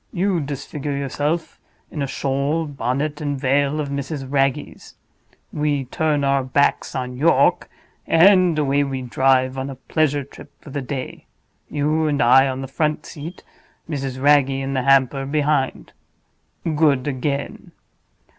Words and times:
You 0.11 0.39
disfigure 0.41 0.97
yourself 0.97 1.59
in 1.91 2.01
a 2.01 2.07
shawl, 2.07 2.65
bonnet, 2.65 3.21
and 3.21 3.39
veil 3.39 3.79
of 3.79 3.89
Mrs. 3.89 4.25
Wragge's; 4.27 4.95
we 5.53 5.85
turn 5.85 6.23
our 6.23 6.43
backs 6.43 6.95
on 6.95 7.17
York; 7.17 7.69
and 8.07 8.57
away 8.57 8.83
we 8.83 9.03
drive 9.03 9.59
on 9.59 9.69
a 9.69 9.75
pleasure 9.75 10.23
trip 10.23 10.51
for 10.59 10.71
the 10.71 10.81
day—you 10.81 12.07
and 12.07 12.19
I 12.19 12.47
on 12.47 12.61
the 12.61 12.67
front 12.67 13.05
seat, 13.05 13.43
Mrs. 13.87 14.19
Wragge 14.19 14.49
and 14.63 14.75
the 14.75 14.81
hamper 14.81 15.23
behind. 15.23 15.93
Good 16.63 17.07
again. 17.07 17.71